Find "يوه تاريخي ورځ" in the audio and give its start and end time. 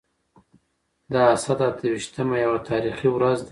2.45-3.37